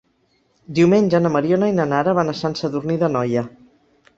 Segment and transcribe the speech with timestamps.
[0.77, 3.45] Diumenge na Mariona i na Nara van a Sant Sadurní d'Anoia.